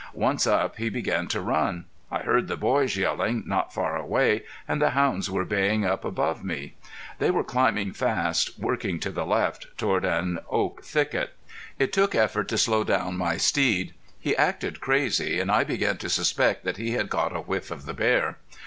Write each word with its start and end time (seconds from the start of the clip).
Once 0.15 0.47
up 0.47 0.77
he 0.77 0.89
began 0.89 1.27
to 1.27 1.39
run. 1.39 1.85
I 2.09 2.21
heard 2.23 2.47
the 2.47 2.57
boys 2.57 2.95
yelling 2.97 3.43
not 3.45 3.71
far 3.71 3.95
away 3.95 4.45
and 4.67 4.81
the 4.81 4.89
hounds 4.97 5.29
were 5.29 5.45
baying 5.45 5.85
up 5.85 6.03
above 6.03 6.43
me. 6.43 6.73
They 7.19 7.29
were 7.29 7.43
climbing 7.43 7.93
fast, 7.93 8.57
working 8.57 8.99
to 9.01 9.11
the 9.11 9.27
left, 9.27 9.67
toward 9.77 10.03
an 10.03 10.39
oak 10.49 10.83
thicket. 10.83 11.35
It 11.77 11.93
took 11.93 12.15
effort 12.15 12.47
to 12.47 12.57
slow 12.57 12.83
down 12.83 13.15
my 13.15 13.37
steed. 13.37 13.93
He 14.19 14.35
acted 14.35 14.81
crazy 14.81 15.39
and 15.39 15.51
I 15.51 15.63
began 15.63 15.97
to 15.97 16.09
suspect 16.09 16.63
that 16.63 16.77
he 16.77 16.93
had 16.93 17.11
caught 17.11 17.35
a 17.35 17.41
whiff 17.41 17.69
of 17.69 17.85
the 17.85 17.93
bear. 17.93 18.39